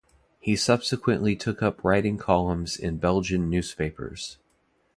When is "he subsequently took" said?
0.39-1.61